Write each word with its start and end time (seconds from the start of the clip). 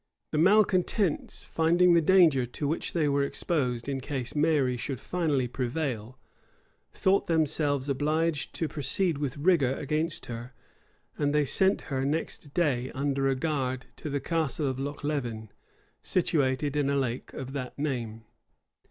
[]The 0.31 0.39
malecontents, 0.39 1.43
finding 1.45 1.93
the 1.93 2.01
danger 2.01 2.47
to 2.47 2.67
which 2.67 2.93
they 2.93 3.07
were 3.07 3.21
exposed 3.21 3.87
in 3.87 4.01
case 4.01 4.35
Mary 4.35 4.75
should 4.75 4.99
finally 4.99 5.47
prevail, 5.47 6.17
thought 6.91 7.27
themselves 7.27 7.87
obliged 7.87 8.51
to 8.55 8.67
proceed 8.67 9.19
with 9.19 9.37
rigor 9.37 9.75
against 9.75 10.25
her; 10.25 10.53
and 11.19 11.35
they 11.35 11.45
sent 11.45 11.81
her 11.93 12.03
next 12.03 12.51
day 12.55 12.89
under 12.95 13.27
a 13.29 13.35
guard 13.35 13.85
to 13.97 14.09
the 14.09 14.19
Castle 14.19 14.65
of 14.67 14.79
Lochlevin, 14.79 15.49
situated 16.01 16.75
in 16.75 16.89
a 16.89 16.97
lake 16.97 17.31
of 17.33 17.53
that 17.53 17.77
name. 17.77 18.23